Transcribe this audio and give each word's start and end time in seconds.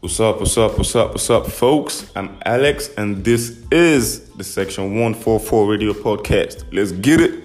What's 0.00 0.20
up, 0.20 0.40
what's 0.40 0.58
up, 0.58 0.76
what's 0.76 0.94
up, 0.94 1.10
what's 1.12 1.30
up, 1.30 1.46
folks? 1.46 2.10
I'm 2.14 2.36
Alex, 2.44 2.90
and 2.98 3.24
this 3.24 3.58
is 3.72 4.28
the 4.34 4.44
Section 4.44 5.00
144 5.00 5.70
Radio 5.70 5.94
Podcast. 5.94 6.64
Let's 6.70 6.92
get 6.92 7.22
it. 7.22 7.42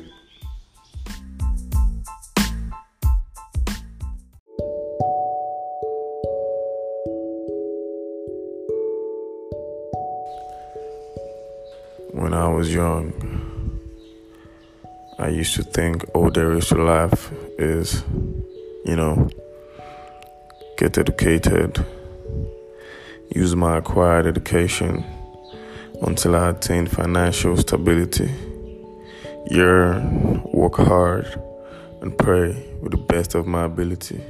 When 12.11 12.33
I 12.33 12.49
was 12.49 12.73
young, 12.73 13.13
I 15.17 15.29
used 15.29 15.55
to 15.55 15.63
think 15.63 16.03
all 16.13 16.29
there 16.29 16.51
is 16.51 16.67
to 16.67 16.83
life 16.83 17.31
is, 17.57 18.03
you 18.85 18.97
know, 18.97 19.29
get 20.77 20.97
educated, 20.97 21.85
use 23.33 23.55
my 23.55 23.77
acquired 23.77 24.27
education 24.27 25.05
until 26.01 26.35
I 26.35 26.49
attain 26.49 26.87
financial 26.87 27.55
stability, 27.55 28.29
yearn, 29.49 30.41
work 30.51 30.75
hard, 30.75 31.27
and 32.01 32.17
pray 32.17 32.67
with 32.81 32.91
the 32.91 32.97
best 32.97 33.35
of 33.35 33.47
my 33.47 33.63
ability. 33.63 34.21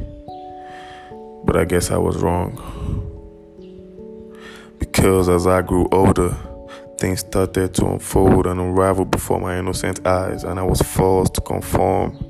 But 1.44 1.58
I 1.58 1.66
guess 1.66 1.90
I 1.90 1.98
was 1.98 2.18
wrong. 2.18 2.60
Because 4.78 5.30
as 5.30 5.48
I 5.48 5.62
grew 5.62 5.88
older, 5.92 6.36
things 7.00 7.22
started 7.22 7.74
to 7.76 7.88
unfold 7.88 8.46
and 8.46 8.60
unravel 8.60 9.06
before 9.06 9.40
my 9.40 9.58
innocent 9.58 10.06
eyes, 10.06 10.44
and 10.44 10.60
I 10.60 10.64
was 10.64 10.82
forced 10.82 11.34
to 11.36 11.42
conform 11.42 12.24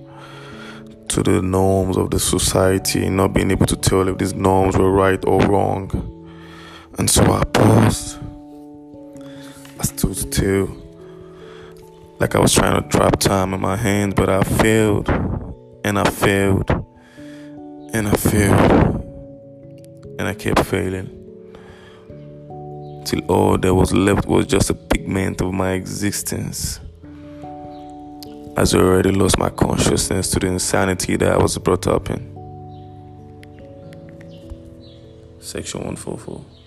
to 1.10 1.22
the 1.24 1.42
norms 1.42 1.98
of 1.98 2.12
the 2.12 2.20
society, 2.20 3.10
not 3.10 3.34
being 3.34 3.52
able 3.52 3.66
to 3.66 3.76
tell 3.76 4.08
if 4.08 4.18
these 4.18 4.34
norms 4.34 4.78
were 4.78 4.92
right 4.92 5.22
or 5.26 5.42
wrong. 5.42 6.20
And 6.98 7.10
so 7.10 7.24
I 7.24 7.44
paused. 7.46 8.20
I 9.80 9.84
stood 9.84 10.16
still, 10.16 10.70
like 12.20 12.36
I 12.36 12.40
was 12.40 12.54
trying 12.54 12.82
to 12.82 12.88
drop 12.88 13.20
time 13.20 13.54
in 13.54 13.62
my 13.62 13.76
hands, 13.76 14.14
but 14.14 14.30
I 14.30 14.44
failed, 14.44 15.10
and 15.84 15.98
I 15.98 16.04
failed, 16.10 16.70
and 17.94 18.08
I 18.08 18.12
failed, 18.12 19.04
and 20.20 20.28
I 20.28 20.34
kept 20.36 20.64
failing 20.66 21.18
till 23.06 23.22
all 23.28 23.58
that 23.58 23.74
was 23.74 23.94
left 23.94 24.28
was 24.28 24.46
just 24.46 24.70
a 24.70 24.74
pigment 24.74 25.42
of 25.42 25.54
my 25.54 25.72
existence. 25.72 26.80
As 28.56 28.76
I 28.76 28.80
already 28.80 29.12
lost 29.12 29.38
my 29.40 29.50
consciousness 29.50 30.30
to 30.32 30.40
the 30.40 30.48
insanity 30.48 31.16
that 31.16 31.32
I 31.32 31.38
was 31.38 31.58
brought 31.58 31.88
up 31.88 32.10
in. 32.10 32.32
Section 35.40 35.80
144. 35.80 36.61